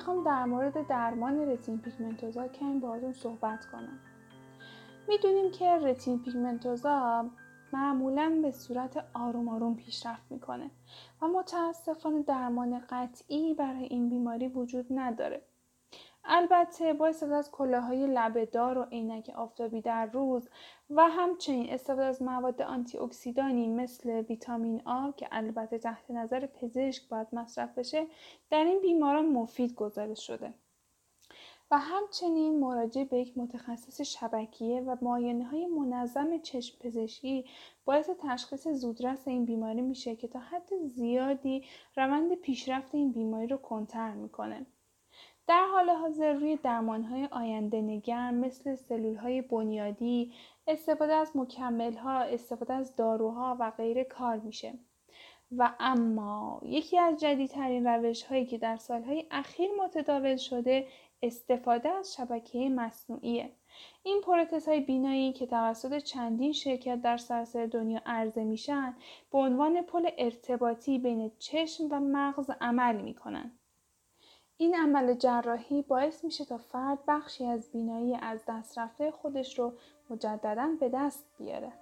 می‌خوام 0.00 0.24
در 0.24 0.44
مورد 0.44 0.86
درمان 0.86 1.48
رتین 1.48 1.78
پیگمنتوزا 1.78 2.48
کمی 2.48 2.78
باهاتون 2.78 3.12
صحبت 3.12 3.66
کنم. 3.72 3.98
می‌دونیم 5.08 5.50
که 5.50 5.78
رتین 5.82 6.22
پیگمنتوزا 6.22 7.30
معمولا 7.72 8.38
به 8.42 8.50
صورت 8.50 9.04
آروم 9.14 9.48
آروم 9.48 9.76
پیشرفت 9.76 10.32
می‌کنه 10.32 10.70
و 11.22 11.28
متاسفانه 11.28 12.22
درمان 12.22 12.82
قطعی 12.90 13.54
برای 13.54 13.84
این 13.84 14.08
بیماری 14.08 14.48
وجود 14.48 14.86
نداره. 14.90 15.42
البته 16.32 16.92
با 16.92 17.06
استفاده 17.06 17.34
از 17.34 17.50
کلاهای 17.50 18.06
لبهدار 18.06 18.78
و 18.78 18.82
عینک 18.82 19.30
آفتابی 19.34 19.80
در 19.80 20.06
روز 20.06 20.48
و 20.90 21.08
همچنین 21.08 21.72
استفاده 21.72 22.04
از 22.04 22.22
مواد 22.22 22.62
آنتی 22.62 22.98
اکسیدانی 22.98 23.68
مثل 23.68 24.10
ویتامین 24.10 24.82
آ 24.84 25.10
که 25.10 25.28
البته 25.32 25.78
تحت 25.78 26.10
نظر 26.10 26.46
پزشک 26.46 27.08
باید 27.08 27.26
مصرف 27.32 27.78
بشه 27.78 28.06
در 28.50 28.64
این 28.64 28.80
بیماران 28.80 29.26
مفید 29.26 29.74
گزارش 29.74 30.26
شده 30.26 30.54
و 31.70 31.78
همچنین 31.78 32.60
مراجعه 32.60 33.04
به 33.04 33.18
یک 33.18 33.38
متخصص 33.38 34.00
شبکیه 34.00 34.80
و 34.80 34.96
معاینه 35.02 35.44
های 35.44 35.66
منظم 35.66 36.38
چشم 36.38 36.78
پزشکی 36.78 37.44
باعث 37.84 38.10
تشخیص 38.22 38.68
زودرس 38.68 39.28
این 39.28 39.44
بیماری 39.44 39.80
میشه 39.80 40.16
که 40.16 40.28
تا 40.28 40.38
حد 40.38 40.70
زیادی 40.86 41.64
روند 41.96 42.34
پیشرفت 42.34 42.94
این 42.94 43.12
بیماری 43.12 43.46
رو 43.46 43.56
کنتر 43.56 44.14
می‌کنه. 44.14 44.66
در 45.50 45.66
حال 45.72 45.90
حاضر 45.90 46.32
روی 46.32 46.56
درمانهای 46.56 47.28
آینده 47.30 47.80
نگر 47.80 48.30
مثل 48.30 48.74
سلولهای 48.74 49.42
بنیادی، 49.42 50.32
استفاده 50.66 51.12
از 51.12 51.30
مکملها، 51.34 52.20
استفاده 52.20 52.74
از 52.74 52.96
داروها 52.96 53.56
و 53.60 53.70
غیره 53.70 54.04
کار 54.04 54.36
میشه 54.36 54.74
و 55.56 55.72
اما 55.80 56.60
یکی 56.64 56.98
از 56.98 57.20
جدیدترین 57.20 57.86
روش 57.86 58.22
هایی 58.22 58.46
که 58.46 58.58
در 58.58 58.76
سالهای 58.76 59.26
اخیر 59.30 59.70
متداول 59.84 60.36
شده 60.36 60.86
استفاده 61.22 61.88
از 61.88 62.14
شبکه 62.14 62.68
مصنوعیه. 62.68 63.50
این 64.02 64.20
پروتز 64.20 64.68
های 64.68 64.80
بینایی 64.80 65.32
که 65.32 65.46
توسط 65.46 65.98
چندین 65.98 66.52
شرکت 66.52 67.02
در 67.02 67.16
سراسر 67.16 67.66
دنیا 67.66 68.00
عرضه 68.06 68.44
میشن 68.44 68.96
به 69.32 69.38
عنوان 69.38 69.82
پل 69.82 70.10
ارتباطی 70.18 70.98
بین 70.98 71.30
چشم 71.38 71.84
و 71.90 72.00
مغز 72.00 72.50
عمل 72.60 72.96
می‌کنن. 72.96 73.52
این 74.60 74.74
عمل 74.74 75.14
جراحی 75.14 75.82
باعث 75.82 76.24
میشه 76.24 76.44
تا 76.44 76.58
فرد 76.58 76.98
بخشی 77.08 77.46
از 77.46 77.70
بینایی 77.72 78.14
از 78.22 78.40
دست 78.48 78.78
رفته 78.78 79.10
خودش 79.10 79.58
رو 79.58 79.72
مجددا 80.10 80.68
به 80.80 80.88
دست 80.88 81.24
بیاره. 81.38 81.72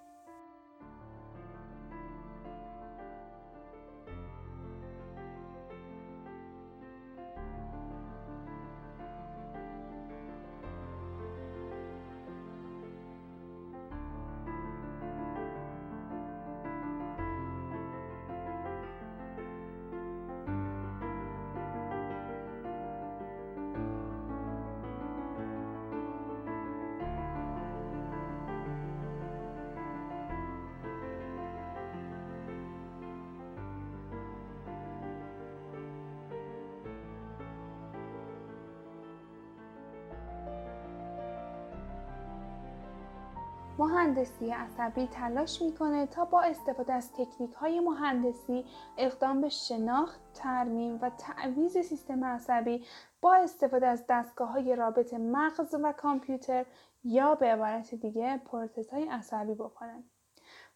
مهندسی 43.79 44.51
عصبی 44.51 45.07
تلاش 45.07 45.63
می‌کنه 45.63 46.07
تا 46.07 46.25
با 46.25 46.41
استفاده 46.41 46.93
از 46.93 47.13
تکنیک 47.13 47.53
های 47.53 47.81
مهندسی 47.81 48.65
اقدام 48.97 49.41
به 49.41 49.49
شناخت، 49.49 50.21
ترمیم 50.35 50.99
و 51.03 51.11
تعویز 51.11 51.79
سیستم 51.79 52.25
عصبی 52.25 52.85
با 53.21 53.35
استفاده 53.35 53.87
از 53.87 54.05
دستگاه 54.09 54.49
های 54.49 54.77
رابط 54.77 55.15
مغز 55.15 55.75
و 55.83 55.93
کامپیوتر 55.93 56.67
یا 57.05 57.35
به 57.35 57.47
عبارت 57.47 57.95
دیگه 57.95 58.37
پروتز 58.37 58.89
های 58.89 59.09
عصبی 59.09 59.55
بکنه. 59.55 60.03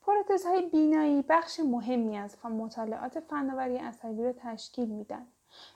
پروتز 0.02 0.46
های 0.46 0.68
بینایی 0.68 1.24
بخش 1.28 1.60
مهمی 1.60 2.18
از 2.18 2.36
مطالعات 2.44 3.20
فناوری 3.20 3.76
عصبی 3.76 4.24
رو 4.24 4.32
تشکیل 4.32 4.88
میدن. 4.88 5.26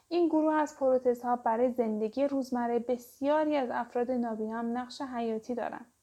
این 0.09 0.28
گروه 0.28 0.54
از 0.54 0.76
ها 1.25 1.37
برای 1.37 1.71
زندگی 1.71 2.26
روزمره 2.26 2.78
بسیاری 2.78 3.56
از 3.56 3.68
افراد 3.73 4.11
نابینا 4.11 4.62
نقش 4.62 5.00
حیاتی 5.00 5.54
دارند. 5.54 5.96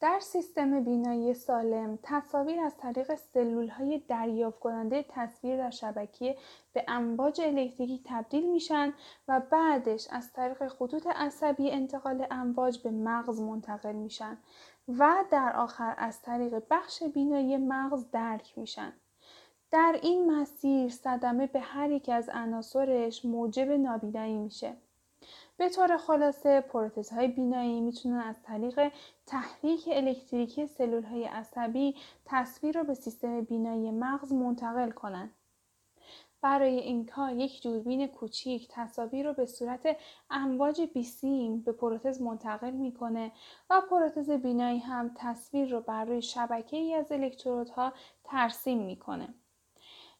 در 0.00 0.20
سیستم 0.20 0.84
بینایی 0.84 1.34
سالم 1.34 1.98
تصاویر 2.02 2.60
از 2.60 2.76
طریق 2.76 3.14
سلول 3.14 3.68
های 3.68 3.98
دریافت 3.98 4.58
کننده 4.58 5.04
تصویر 5.08 5.56
در 5.56 5.70
شبکیه 5.70 6.36
به 6.72 6.84
امواج 6.88 7.40
الکتریکی 7.40 8.02
تبدیل 8.04 8.50
میشن 8.50 8.92
و 9.28 9.40
بعدش 9.50 10.08
از 10.10 10.32
طریق 10.32 10.68
خطوط 10.68 11.06
عصبی 11.06 11.70
انتقال 11.70 12.26
امواج 12.30 12.78
به 12.78 12.90
مغز 12.90 13.40
منتقل 13.40 13.92
میشن 13.92 14.38
و 14.88 15.24
در 15.30 15.56
آخر 15.56 15.94
از 15.98 16.22
طریق 16.22 16.62
بخش 16.70 17.02
بینایی 17.02 17.56
مغز 17.56 18.10
درک 18.10 18.58
میشن. 18.58 18.92
در 19.70 19.98
این 20.02 20.30
مسیر 20.30 20.88
صدمه 20.88 21.46
به 21.46 21.60
هر 21.60 21.90
یک 21.90 22.08
از 22.08 22.28
عناصرش 22.28 23.24
موجب 23.24 23.70
نابینایی 23.70 24.36
میشه. 24.36 24.76
به 25.58 25.68
طور 25.68 25.96
خلاصه 25.96 26.64
های 27.12 27.28
بینایی 27.28 27.80
می‌تونن 27.80 28.20
از 28.20 28.42
طریق 28.42 28.92
تحریک 29.26 29.88
الکتریکی 29.92 30.66
سلول 30.66 31.02
های 31.02 31.24
عصبی 31.24 31.96
تصویر 32.24 32.78
رو 32.78 32.84
به 32.84 32.94
سیستم 32.94 33.40
بینایی 33.40 33.90
مغز 33.90 34.32
منتقل 34.32 34.90
کنند. 34.90 35.34
برای 36.42 36.78
این 36.78 37.06
کار 37.06 37.32
یک 37.32 37.62
دوربین 37.62 38.06
کوچیک 38.06 38.68
تصاویر 38.70 39.26
رو 39.26 39.32
به 39.32 39.46
صورت 39.46 39.96
امواج 40.30 40.80
بیسیم 40.80 41.60
به 41.60 41.72
پروتز 41.72 42.22
منتقل 42.22 42.70
می‌کنه 42.70 43.32
و 43.70 43.80
پروتز 43.90 44.30
بینایی 44.30 44.78
هم 44.78 45.10
تصویر 45.14 45.70
رو 45.70 45.80
بر 45.80 46.04
روی 46.04 46.22
شبکه 46.22 46.76
ای 46.76 46.94
از 46.94 47.12
الکترودها 47.12 47.92
ترسیم 48.24 48.78
می‌کنه. 48.82 49.34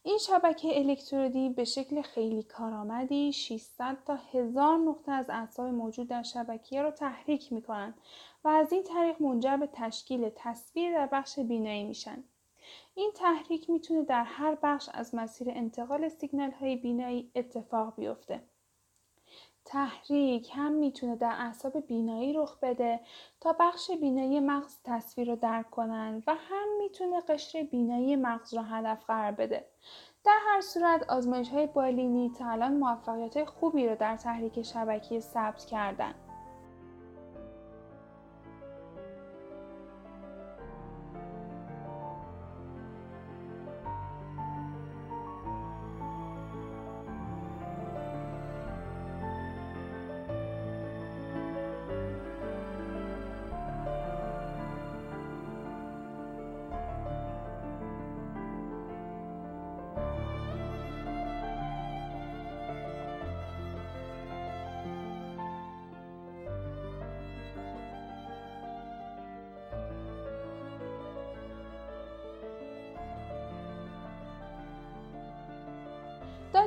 این 0.03 0.17
شبکه 0.17 0.79
الکترودی 0.79 1.49
به 1.49 1.63
شکل 1.63 2.01
خیلی 2.01 2.43
کارآمدی 2.43 3.33
600 3.33 3.97
تا 4.05 4.15
1000 4.15 4.77
نقطه 4.77 5.11
از 5.11 5.29
اعصاب 5.29 5.67
موجود 5.67 6.07
در 6.07 6.23
شبکیه 6.23 6.81
را 6.81 6.91
تحریک 6.91 7.53
می 7.53 7.61
کنند 7.61 7.93
و 8.43 8.47
از 8.47 8.71
این 8.73 8.83
طریق 8.83 9.21
منجر 9.21 9.57
به 9.57 9.69
تشکیل 9.73 10.29
تصویر 10.35 10.93
در 10.93 11.07
بخش 11.11 11.39
بینایی 11.39 11.83
میشن. 11.83 12.23
این 12.95 13.11
تحریک 13.15 13.69
می‌تونه 13.69 14.03
در 14.03 14.23
هر 14.23 14.57
بخش 14.63 14.89
از 14.93 15.15
مسیر 15.15 15.49
انتقال 15.49 16.09
سیگنال 16.09 16.51
های 16.51 16.75
بینایی 16.75 17.31
اتفاق 17.35 17.95
بیفته. 17.95 18.43
تحریک 19.69 20.51
هم 20.53 20.71
می‌تونه 20.71 21.15
در 21.15 21.35
اعصاب 21.37 21.87
بینایی 21.87 22.33
رخ 22.33 22.57
بده 22.61 22.99
تا 23.41 23.55
بخش 23.59 23.91
بینایی 23.91 24.39
مغز 24.39 24.77
تصویر 24.83 25.27
رو 25.27 25.35
درک 25.35 25.69
کنن 25.69 26.23
و 26.27 26.35
هم 26.35 26.67
می‌تونه 26.79 27.21
قشر 27.21 27.63
بینایی 27.63 28.15
مغز 28.15 28.53
رو 28.53 28.61
هدف 28.61 29.05
قرار 29.05 29.31
بده. 29.31 29.65
در 30.25 30.37
هر 30.47 30.61
صورت 30.61 31.09
آزمایش 31.09 31.49
های 31.49 31.67
بالینی 31.67 32.31
تا 32.39 32.49
الان 32.49 32.73
موفقیت 32.73 33.45
خوبی 33.45 33.87
رو 33.87 33.95
در 33.95 34.17
تحریک 34.17 34.61
شبکی 34.61 35.21
ثبت 35.21 35.65
کردن. 35.65 36.13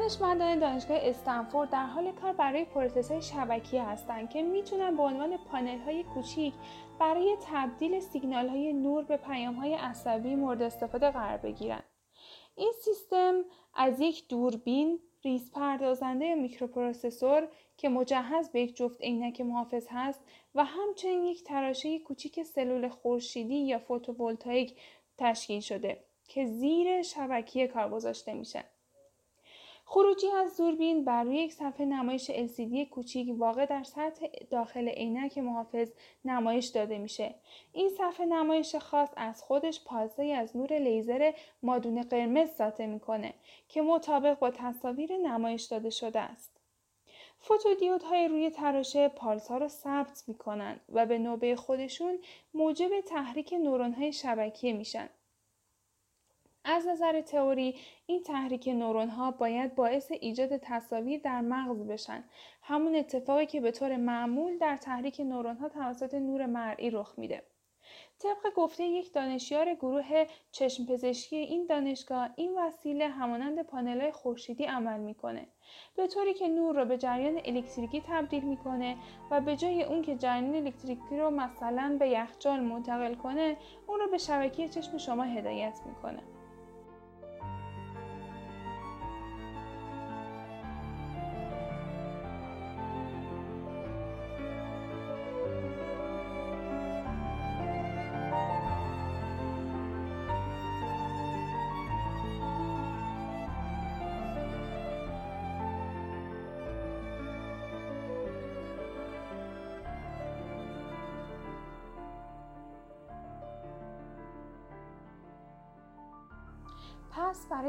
دانشمندان 0.03 0.59
دانشگاه 0.59 0.99
استنفورد 1.01 1.71
در 1.71 1.87
حال 1.87 2.13
کار 2.13 2.33
برای 2.33 2.67
های 3.11 3.23
شبکی 3.23 3.79
هستند 3.79 4.31
که 4.31 4.43
می‌تونن 4.43 4.97
به 4.97 5.03
عنوان 5.03 5.37
پانل 5.37 5.79
های 5.79 6.03
کوچیک 6.03 6.55
برای 6.99 7.37
تبدیل 7.47 8.01
سیگنال 8.01 8.49
های 8.49 8.73
نور 8.73 9.05
به 9.05 9.17
پیام 9.17 9.55
های 9.55 9.75
عصبی 9.75 10.35
مورد 10.35 10.63
استفاده 10.63 11.11
قرار 11.11 11.37
بگیرن. 11.37 11.83
این 12.55 12.73
سیستم 12.85 13.45
از 13.75 14.01
یک 14.01 14.29
دوربین 14.29 14.99
ریز 15.25 15.51
پردازنده 15.51 16.35
microprocessor 16.35 17.49
که 17.77 17.89
مجهز 17.89 18.51
به 18.51 18.61
یک 18.61 18.77
جفت 18.77 19.01
عینک 19.01 19.41
محافظ 19.41 19.87
هست 19.91 20.21
و 20.55 20.65
همچنین 20.65 21.25
یک 21.25 21.45
تراشه 21.45 21.99
کوچیک 21.99 22.43
سلول 22.43 22.89
خورشیدی 22.89 23.59
یا 23.59 23.79
photovoltaic 23.79 24.77
تشکیل 25.19 25.61
شده 25.61 26.05
که 26.29 26.47
زیر 26.47 27.03
شبکیه 27.03 27.67
کار 27.67 27.91
گذاشته 27.91 28.35
میشه. 28.35 28.65
خروجی 29.95 30.27
از 30.31 30.57
دوربین 30.57 31.05
بر 31.05 31.25
روی 31.25 31.37
یک 31.37 31.53
صفحه 31.53 31.87
نمایش 31.87 32.31
LCD 32.31 32.89
کوچیک 32.91 33.35
واقع 33.39 33.67
در 33.67 33.83
سطح 33.83 34.27
داخل 34.51 34.89
عینک 34.89 35.39
محافظ 35.39 35.91
نمایش 36.25 36.67
داده 36.67 36.99
میشه. 36.99 37.35
این 37.73 37.89
صفحه 37.89 38.27
نمایش 38.27 38.77
خاص 38.77 39.09
از 39.17 39.43
خودش 39.43 39.85
پازه 39.85 40.25
از 40.25 40.57
نور 40.57 40.79
لیزر 40.79 41.33
مادون 41.63 42.03
قرمز 42.03 42.51
ساطع 42.51 42.87
می‌کنه 42.87 43.35
که 43.69 43.83
مطابق 43.83 44.39
با 44.39 44.51
تصاویر 44.51 45.17
نمایش 45.17 45.63
داده 45.63 45.91
شده 45.91 46.21
است. 46.21 46.61
فوتودیودهای 47.39 48.29
روی 48.29 48.51
تراشه 48.51 49.09
پالس 49.09 49.49
ها 49.49 49.59
رو 49.59 49.69
ثبت 49.69 50.25
می‌کنن 50.27 50.81
و 50.93 51.07
به 51.07 51.19
نوبه 51.19 51.57
خودشون 51.57 52.19
موجب 52.55 53.01
تحریک 53.01 53.53
نورون 53.53 53.93
های 53.93 54.13
شبکیه 54.13 54.73
میشن. 54.73 55.09
از 56.65 56.87
نظر 56.87 57.21
تئوری 57.21 57.75
این 58.07 58.23
تحریک 58.23 58.69
نورون 58.69 59.09
ها 59.09 59.31
باید 59.31 59.75
باعث 59.75 60.13
ایجاد 60.21 60.57
تصاویر 60.57 61.21
در 61.21 61.41
مغز 61.41 61.87
بشن. 61.87 62.25
همون 62.63 62.95
اتفاقی 62.95 63.47
که 63.47 63.61
به 63.61 63.71
طور 63.71 63.97
معمول 63.97 64.59
در 64.59 64.77
تحریک 64.77 65.21
نورون 65.21 65.57
ها 65.57 65.69
توسط 65.69 66.15
نور 66.15 66.47
مرئی 66.47 66.91
رخ 66.91 67.15
میده. 67.17 67.43
طبق 68.19 68.55
گفته 68.55 68.85
یک 68.85 69.13
دانشیار 69.13 69.75
گروه 69.75 70.25
چشم 70.53 70.87
پزشکی 70.87 71.37
این 71.37 71.67
دانشگاه 71.67 72.31
این 72.37 72.59
وسیله 72.59 73.09
همانند 73.09 73.63
پانل 73.63 74.11
خورشیدی 74.11 74.65
عمل 74.65 75.01
می‌کنه. 75.01 75.47
به 75.97 76.07
طوری 76.07 76.35
که 76.35 76.49
نور 76.49 76.75
را 76.75 76.85
به 76.85 76.99
جریان 76.99 77.41
الکتریکی 77.45 78.03
تبدیل 78.09 78.45
می‌کنه 78.45 78.97
و 79.31 79.41
به 79.41 79.57
جای 79.57 79.83
اون 79.83 80.03
که 80.03 80.17
جریان 80.17 80.55
الکتریکی 80.55 81.17
رو 81.19 81.31
مثلا 81.31 81.97
به 81.99 82.09
یخچال 82.09 82.61
منتقل 82.61 83.15
کنه 83.15 83.57
اون 83.87 84.01
رو 84.01 84.11
به 84.11 84.19
شبکه 84.19 84.69
چشم 84.69 84.99
شما 84.99 85.23
هدایت 85.23 85.81
می‌کنه. 85.87 86.23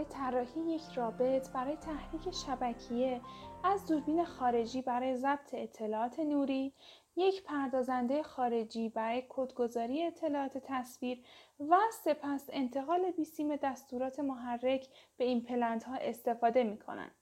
برای 0.03 0.15
طراحی 0.15 0.61
یک 0.61 0.81
رابط 0.95 1.49
برای 1.49 1.75
تحریک 1.75 2.31
شبکیه 2.31 3.21
از 3.63 3.87
دوربین 3.87 4.25
خارجی 4.25 4.81
برای 4.81 5.17
ضبط 5.17 5.53
اطلاعات 5.53 6.19
نوری 6.19 6.73
یک 7.15 7.43
پردازنده 7.43 8.23
خارجی 8.23 8.89
برای 8.89 9.23
کدگذاری 9.29 10.03
اطلاعات 10.03 10.57
تصویر 10.57 11.23
و 11.59 11.77
سپس 12.03 12.49
انتقال 12.53 13.11
بیسیم 13.11 13.55
دستورات 13.55 14.19
محرک 14.19 14.87
به 15.17 15.25
این 15.25 15.43
پلنت 15.43 15.83
ها 15.83 15.95
استفاده 15.95 16.63
می 16.63 16.77
کنند. 16.77 17.15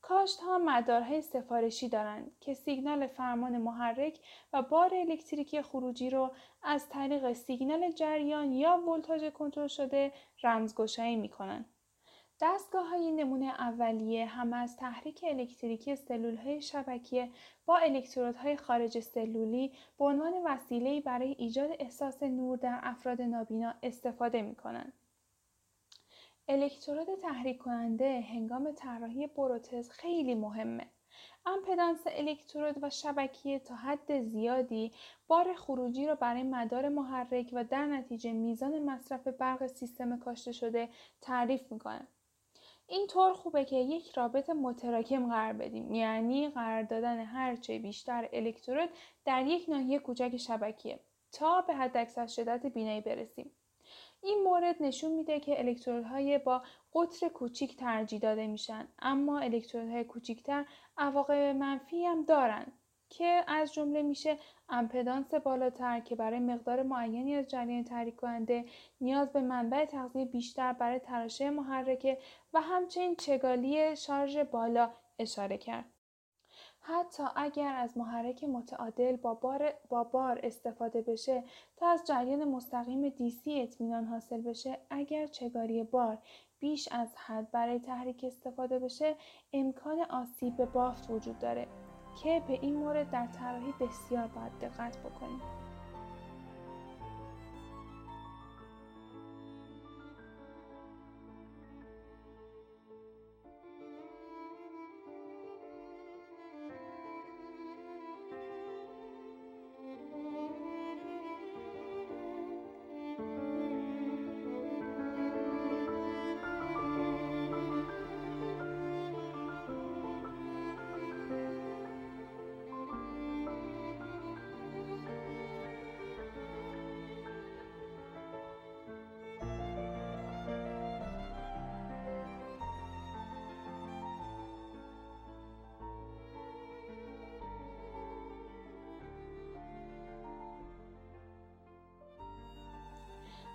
کاشت 0.00 0.40
ها 0.40 0.58
مدارهای 0.58 1.22
سفارشی 1.22 1.88
دارند 1.88 2.36
که 2.40 2.54
سیگنال 2.54 3.06
فرمان 3.06 3.58
محرک 3.58 4.18
و 4.52 4.62
بار 4.62 4.94
الکتریکی 4.94 5.62
خروجی 5.62 6.10
رو 6.10 6.30
از 6.62 6.88
طریق 6.88 7.32
سیگنال 7.32 7.92
جریان 7.92 8.52
یا 8.52 8.76
ولتاژ 8.76 9.24
کنترل 9.24 9.66
شده 9.66 10.12
رمزگشایی 10.42 11.16
می 11.16 11.28
کنند. 11.28 11.75
دستگاه 12.40 12.88
های 12.88 13.12
نمونه 13.12 13.46
اولیه 13.46 14.26
هم 14.26 14.52
از 14.52 14.76
تحریک 14.76 15.24
الکتریکی 15.28 15.96
سلول 15.96 16.36
های 16.36 16.62
شبکیه 16.62 17.30
با 17.66 17.76
الکترودهای 17.76 18.56
خارج 18.56 19.00
سلولی 19.00 19.72
به 19.98 20.04
عنوان 20.04 20.32
وسیله 20.44 21.00
برای 21.00 21.34
ایجاد 21.38 21.70
احساس 21.78 22.22
نور 22.22 22.56
در 22.56 22.80
افراد 22.82 23.22
نابینا 23.22 23.74
استفاده 23.82 24.42
می 24.42 24.54
کنند. 24.54 24.92
الکترود 26.48 27.14
تحریک 27.22 27.58
کننده 27.58 28.20
هنگام 28.20 28.72
طراحی 28.72 29.26
بروتز 29.26 29.90
خیلی 29.90 30.34
مهمه. 30.34 30.86
امپدانس 31.46 32.00
الکترود 32.06 32.74
و 32.82 32.90
شبکیه 32.90 33.58
تا 33.58 33.74
حد 33.74 34.22
زیادی 34.22 34.92
بار 35.28 35.54
خروجی 35.54 36.06
را 36.06 36.14
برای 36.14 36.42
مدار 36.42 36.88
محرک 36.88 37.50
و 37.52 37.64
در 37.64 37.86
نتیجه 37.86 38.32
میزان 38.32 38.78
مصرف 38.78 39.28
برق 39.28 39.66
سیستم 39.66 40.18
کاشته 40.18 40.52
شده 40.52 40.88
تعریف 41.20 41.72
می‌کنه. 41.72 42.06
این 42.88 43.06
طور 43.06 43.32
خوبه 43.32 43.64
که 43.64 43.76
یک 43.76 44.10
رابط 44.16 44.50
متراکم 44.50 45.28
قرار 45.28 45.52
بدیم. 45.52 45.92
یعنی 45.94 46.48
قرار 46.48 46.82
دادن 46.82 47.24
هرچه 47.24 47.78
بیشتر 47.78 48.28
الکترود 48.32 48.88
در 49.24 49.46
یک 49.46 49.68
ناحیه 49.68 49.98
کوچک 49.98 50.36
شبکیه 50.36 51.00
تا 51.32 51.60
به 51.60 51.74
حداکثر 51.74 52.26
شدت 52.26 52.66
بینایی 52.66 53.00
برسیم. 53.00 53.50
این 54.22 54.42
مورد 54.44 54.82
نشون 54.82 55.12
میده 55.12 55.40
که 55.40 55.58
الکترودهای 55.58 56.38
با 56.38 56.62
قطر 56.94 57.28
کوچیک 57.28 57.76
ترجیح 57.76 58.18
داده 58.20 58.46
میشن 58.46 58.88
اما 58.98 59.38
الکترودهای 59.38 60.04
کوچیکتر 60.04 60.64
عواقب 60.98 61.56
منفی 61.56 62.04
هم 62.04 62.24
دارن. 62.24 62.72
که 63.10 63.44
از 63.46 63.74
جمله 63.74 64.02
میشه 64.02 64.38
امپدانس 64.68 65.34
بالاتر 65.34 66.00
که 66.00 66.16
برای 66.16 66.38
مقدار 66.38 66.82
معینی 66.82 67.34
از 67.34 67.48
جریان 67.48 67.84
تحریک 67.84 68.16
کننده 68.16 68.64
نیاز 69.00 69.32
به 69.32 69.40
منبع 69.40 69.84
تغذیه 69.84 70.24
بیشتر 70.24 70.72
برای 70.72 70.98
تراشه 70.98 71.50
محرکه 71.50 72.18
و 72.54 72.60
همچنین 72.60 73.16
چگالی 73.16 73.96
شارژ 73.96 74.36
بالا 74.36 74.90
اشاره 75.18 75.58
کرد. 75.58 75.84
حتی 76.80 77.22
اگر 77.36 77.74
از 77.74 77.98
محرک 77.98 78.44
متعادل 78.44 79.16
با 79.16 79.34
بار, 79.34 79.74
با 79.88 80.04
بار 80.04 80.40
استفاده 80.42 81.02
بشه 81.02 81.44
تا 81.76 81.88
از 81.88 82.06
جریان 82.06 82.44
مستقیم 82.44 83.10
DC 83.10 83.46
اطمینان 83.46 84.04
حاصل 84.04 84.40
بشه 84.40 84.78
اگر 84.90 85.26
چگاری 85.26 85.82
بار 85.82 86.18
بیش 86.58 86.88
از 86.92 87.16
حد 87.16 87.50
برای 87.50 87.78
تحریک 87.78 88.24
استفاده 88.24 88.78
بشه 88.78 89.16
امکان 89.52 90.00
آسیب 90.00 90.56
به 90.56 90.66
بافت 90.66 91.10
وجود 91.10 91.38
داره 91.38 91.85
که 92.22 92.42
به 92.48 92.58
این 92.62 92.76
مورد 92.76 93.10
در 93.10 93.26
طراحی 93.26 93.74
بسیار 93.80 94.26
باید 94.26 94.52
دقت 94.60 94.98
بکنیم. 94.98 95.40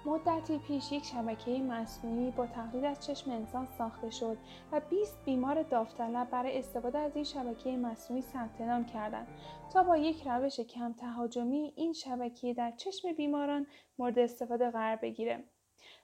مدتی 0.05 0.57
پیش 0.57 0.91
یک 0.91 1.05
شبکه 1.05 1.51
مصنوعی 1.51 2.31
با 2.31 2.47
تقلید 2.47 2.85
از 2.85 3.05
چشم 3.05 3.31
انسان 3.31 3.67
ساخته 3.77 4.09
شد 4.09 4.37
و 4.71 4.79
20 4.89 5.25
بیمار 5.25 5.63
داوطلب 5.63 6.29
برای 6.29 6.59
استفاده 6.59 6.99
از 6.99 7.15
این 7.15 7.23
شبکه 7.23 7.77
مصنوعی 7.77 8.21
ثبت 8.21 8.61
نام 8.61 8.85
کردند. 8.85 9.27
تا 9.73 9.83
با 9.83 9.97
یک 9.97 10.27
روش 10.27 10.59
کم 10.59 10.93
تهاجمی 10.93 11.73
این 11.75 11.93
شبکه 11.93 12.53
در 12.53 12.71
چشم 12.71 13.13
بیماران 13.13 13.67
مورد 13.97 14.19
استفاده 14.19 14.71
قرار 14.71 14.95
بگیره. 14.95 15.43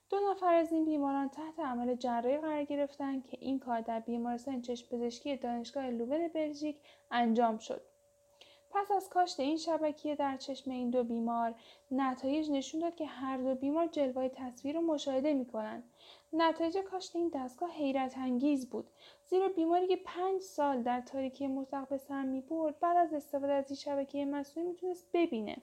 دو 0.10 0.18
نفر 0.32 0.54
از 0.54 0.72
این 0.72 0.86
بیماران 0.86 1.30
تحت 1.30 1.60
عمل 1.60 1.96
جراحی 1.96 2.38
قرار 2.38 2.64
گرفتند 2.64 3.26
که 3.26 3.38
این 3.42 3.60
کار 3.60 3.82
در 3.82 4.00
بیمارستان 4.00 4.62
چشم 4.62 4.88
پزشکی 4.88 5.38
دانشگاه 5.38 5.90
لوون 5.90 6.28
بلژیک 6.28 6.78
انجام 7.12 7.58
شد. 7.58 7.82
پس 8.70 8.92
از 8.92 9.10
کاشت 9.10 9.40
این 9.40 9.58
شبکیه 9.58 10.16
در 10.16 10.38
چشم 10.38 10.72
این 10.72 10.90
دو 10.90 11.04
بیمار 11.04 11.56
نتایج 11.92 12.52
نشون 12.52 12.82
داد 12.82 12.96
که 12.96 13.06
هر 13.06 13.38
دو 13.38 13.56
بیمار 13.56 13.88
جلوه 13.88 14.30
تصویر 14.30 14.76
رو 14.76 14.82
مشاهده 14.82 15.34
می‌کنند 15.34 15.84
نتایج 16.34 16.78
کاشت 16.78 17.16
این 17.16 17.32
دستگاه 17.34 17.72
حیرت 17.72 18.18
انگیز 18.18 18.70
بود. 18.70 18.90
زیرا 19.26 19.50
بیماری 19.50 19.88
که 19.88 19.96
پنج 20.06 20.42
سال 20.42 20.84
در 20.84 21.02
تاریکی 21.02 21.48
مطلق 21.48 21.88
به 21.90 21.98
سر 21.98 22.24
می 22.24 22.42
برد 22.42 22.80
بعد 22.80 22.98
از 22.98 23.14
استفاده 23.14 23.54
از 23.54 23.66
این 23.70 23.76
شبکه 23.76 24.26
مصنوعی 24.26 24.70
می‌تونست 24.70 25.08
ببینه. 25.14 25.58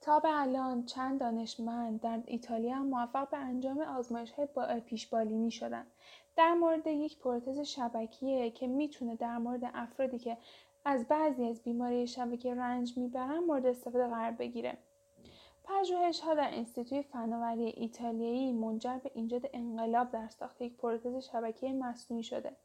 تا 0.00 0.20
به 0.20 0.28
الان 0.40 0.84
چند 0.84 1.20
دانشمند 1.20 2.00
در 2.00 2.20
ایتالیا 2.26 2.82
موفق 2.82 3.30
به 3.30 3.36
انجام 3.36 3.80
آزمایش 3.80 4.32
های 4.32 4.80
پیشبالینی 4.80 5.50
شدن 5.50 5.86
در 6.36 6.54
مورد 6.54 6.86
یک 6.86 7.18
پروتز 7.18 7.60
شبکیه 7.60 8.50
که 8.50 8.66
می‌تونه 8.66 9.16
در 9.16 9.38
مورد 9.38 9.70
افرادی 9.74 10.18
که 10.18 10.36
از 10.88 11.08
بعضی 11.08 11.44
از 11.44 11.62
بیماری 11.62 12.06
شبکه 12.06 12.54
رنج 12.54 12.98
می‌برن 12.98 13.38
مورد 13.38 13.66
استفاده 13.66 14.06
قرار 14.06 14.30
بگیره. 14.30 14.78
پژوهش 15.64 16.20
ها 16.20 16.34
در 16.34 16.48
انستیتوی 16.52 17.02
فناوری 17.02 17.64
ایتالیایی 17.64 18.52
منجر 18.52 18.98
به 18.98 19.10
ایجاد 19.14 19.50
انقلاب 19.52 20.10
در 20.10 20.28
ساخت 20.28 20.62
یک 20.62 20.76
پروتز 20.76 21.16
شبکه 21.16 21.72
مصنوعی 21.72 22.22
شده. 22.22 22.56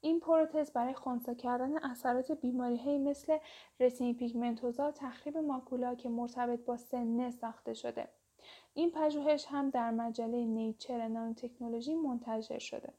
این 0.00 0.20
پروتز 0.20 0.72
برای 0.72 0.94
خونسا 0.94 1.34
کردن 1.34 1.78
اثرات 1.84 2.32
بیماری 2.32 2.76
های 2.76 2.98
مثل 2.98 3.38
رسینی 3.80 4.14
پیگمنتوزا 4.14 4.90
تخریب 4.90 5.38
ماکولا 5.38 5.94
که 5.94 6.08
مرتبط 6.08 6.64
با 6.64 6.76
سنه 6.76 7.30
ساخته 7.30 7.74
شده. 7.74 8.08
این 8.74 8.90
پژوهش 8.90 9.46
هم 9.48 9.70
در 9.70 9.90
مجله 9.90 10.44
نیچر 10.44 11.08
نانو 11.08 11.34
تکنولوژی 11.34 11.94
منتشر 11.94 12.58
شده. 12.58 12.92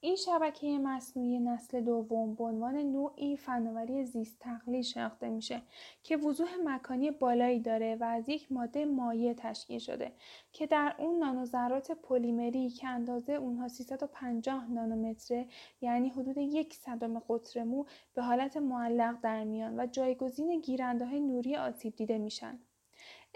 این 0.00 0.16
شبکه 0.16 0.78
مصنوعی 0.78 1.38
نسل 1.38 1.80
دوم 1.80 2.34
به 2.34 2.44
عنوان 2.44 2.76
نوعی 2.76 3.36
فناوری 3.36 4.04
زیست 4.04 4.38
تقلیل 4.40 4.82
شناخته 4.82 5.28
میشه 5.28 5.62
که 6.02 6.16
وضوح 6.16 6.48
مکانی 6.64 7.10
بالایی 7.10 7.60
داره 7.60 7.96
و 8.00 8.04
از 8.04 8.28
یک 8.28 8.52
ماده 8.52 8.84
مایع 8.84 9.32
تشکیل 9.32 9.78
شده 9.78 10.12
که 10.52 10.66
در 10.66 10.94
اون 10.98 11.18
نانوذرات 11.18 11.92
پلیمری 11.92 12.70
که 12.70 12.88
اندازه 12.88 13.32
اونها 13.32 13.68
350 13.68 14.70
نانومتره 14.70 15.46
یعنی 15.80 16.08
حدود 16.08 16.38
یک 16.38 16.74
صدم 16.74 17.18
قطر 17.18 17.64
مو 17.64 17.84
به 18.14 18.22
حالت 18.22 18.56
معلق 18.56 19.20
در 19.22 19.44
میان 19.44 19.80
و 19.80 19.86
جایگزین 19.86 20.60
گیرنده 20.60 21.06
های 21.06 21.20
نوری 21.20 21.56
آسیب 21.56 21.96
دیده 21.96 22.18
میشن. 22.18 22.58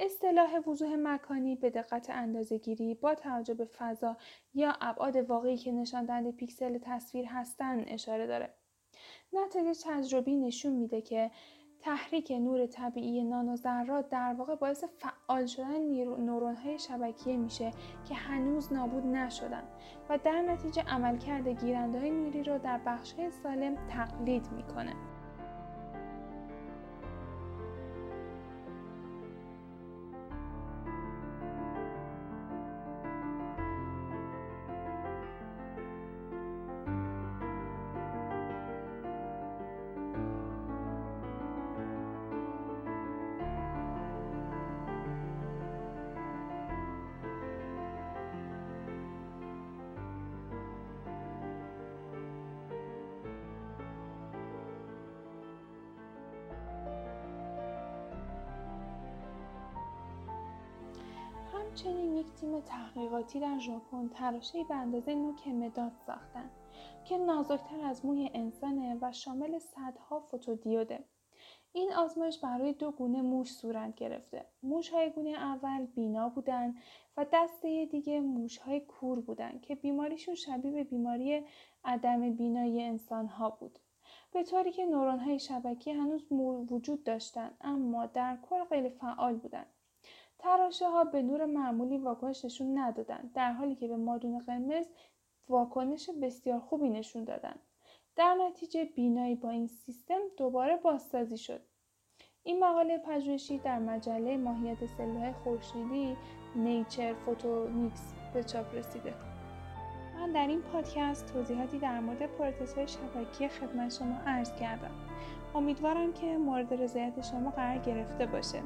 اصطلاح 0.05 0.59
وضوح 0.69 0.97
مکانی 0.99 1.57
به 1.57 1.71
دقت 1.71 2.11
اندازهگیری 2.11 2.95
با 2.95 3.15
توجه 3.15 3.55
به 3.55 3.65
فضا 3.65 4.17
یا 4.55 4.75
ابعاد 4.81 5.17
واقعی 5.17 5.57
که 5.57 5.73
نشان 5.73 6.05
دهنده 6.05 6.33
پیکسل 6.33 6.79
تصویر 6.79 7.27
هستند 7.29 7.85
اشاره 7.89 8.27
داره. 8.27 8.55
نتایج 9.33 9.79
تجربی 9.85 10.37
نشون 10.37 10.73
میده 10.73 11.01
که 11.01 11.31
تحریک 11.81 12.31
نور 12.31 12.67
طبیعی 12.67 13.25
نانوذرات 13.25 14.09
در 14.09 14.35
واقع 14.39 14.55
باعث 14.55 14.85
فعال 14.85 15.47
شدن 15.47 15.81
نورون 16.21 16.55
های 16.55 16.79
شبکیه 16.79 17.37
میشه 17.37 17.71
که 18.09 18.15
هنوز 18.15 18.73
نابود 18.73 19.07
نشدن 19.07 19.65
و 20.09 20.19
در 20.19 20.43
نتیجه 20.43 20.83
عملکرد 20.83 21.49
گیرنده 21.49 22.01
های 22.01 22.11
نوری 22.11 22.43
رو 22.43 22.59
در 22.59 22.79
بخش 22.87 23.15
سالم 23.43 23.87
تقلید 23.89 24.53
می‌کنه. 24.53 25.12
تحقیقاتی 62.95 63.41
در 63.41 63.59
ژاپن 63.59 64.09
تراشهای 64.09 64.65
به 64.65 64.75
اندازه 64.75 65.15
نوک 65.15 65.49
مداد 65.49 65.93
ساختند 66.07 66.51
که 67.05 67.19
نازکتر 67.19 67.81
از 67.81 68.07
موی 68.07 68.31
انسانه 68.35 68.99
و 69.01 69.13
شامل 69.13 69.59
صدها 69.59 70.21
فوتودیوده. 70.21 71.05
این 71.73 71.93
آزمایش 71.93 72.39
برای 72.39 72.73
دو 72.73 72.91
گونه 72.91 73.23
موش 73.23 73.53
صورت 73.53 73.95
گرفته. 73.95 74.47
موش 74.63 74.89
های 74.89 75.11
گونه 75.11 75.31
اول 75.31 75.87
بینا 75.87 76.29
بودند 76.29 76.77
و 77.17 77.27
دسته 77.33 77.87
دیگه 77.87 78.21
موش 78.21 78.59
های 78.59 78.81
کور 78.81 79.21
بودند 79.21 79.61
که 79.61 79.75
بیماریشون 79.75 80.35
شبیه 80.35 80.73
به 80.73 80.85
بیماری 80.85 81.45
عدم 81.85 82.31
بینایی 82.35 82.83
انسان 82.83 83.27
ها 83.27 83.51
بود. 83.51 83.79
به 84.33 84.43
طوری 84.43 84.73
که 84.73 84.87
نورون 84.87 85.19
های 85.19 85.39
شبکی 85.39 85.91
هنوز 85.91 86.27
وجود 86.71 87.05
داشتند 87.05 87.57
اما 87.61 88.07
در 88.07 88.39
کل 88.43 88.65
غیر 88.65 88.89
فعال 88.89 89.37
بودند 89.37 89.67
تراشه 90.43 90.89
ها 90.89 91.05
به 91.05 91.23
نور 91.23 91.45
معمولی 91.45 91.99
واکنش 91.99 92.45
نشون 92.45 92.79
ندادند 92.79 93.33
در 93.35 93.53
حالی 93.53 93.75
که 93.75 93.89
به 93.89 93.97
مادون 93.97 94.39
قرمز 94.39 94.87
واکنش 95.49 96.11
بسیار 96.23 96.61
خوبی 96.61 96.89
نشون 96.91 97.25
دادند. 97.25 97.61
در 98.17 98.35
نتیجه 98.35 98.85
بینایی 98.85 99.35
با 99.35 99.51
این 99.51 99.67
سیستم 99.67 100.21
دوباره 100.37 100.77
بازسازی 100.77 101.39
شد. 101.39 101.61
این 102.43 102.65
مقاله 102.65 102.99
پژوهشی 102.99 103.59
در 103.59 103.79
مجله 103.79 104.37
ماهیت 104.37 104.87
سلولهای 104.87 105.33
خورشیدی 105.33 106.17
نیچر 106.57 107.15
فوتونیکس 107.15 108.15
به 108.35 108.45
چاپ 108.45 108.75
رسیده. 108.75 109.15
من 110.15 110.33
در 110.33 110.47
این 110.47 110.63
پادکست 110.63 111.33
توضیحاتی 111.33 111.79
در 111.79 112.01
مورد 112.01 112.23
های 112.77 112.87
شبکی 112.87 113.49
خدمت 113.49 113.93
شما 113.93 114.17
عرض 114.27 114.55
کردم. 114.55 114.95
امیدوارم 115.55 116.13
که 116.13 116.27
مورد 116.39 116.75
رضایت 116.75 117.21
شما 117.21 117.51
قرار 117.51 117.79
گرفته 117.79 118.27
باشه. 118.27 118.63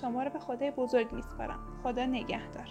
شما 0.00 0.22
رو 0.22 0.30
به 0.30 0.38
خدای 0.38 0.70
بزرگ 0.70 1.12
میسپارم. 1.12 1.58
خدا 1.82 2.06
نگهدار. 2.06 2.68